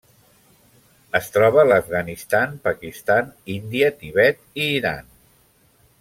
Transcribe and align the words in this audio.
Es 1.19 1.27
troba 1.35 1.59
a 1.63 1.65
l'Afganistan, 1.71 2.55
Pakistan, 2.69 3.29
Índia, 3.59 3.91
Tibet 4.03 4.41
i 4.65 4.71
Iran. 4.81 5.13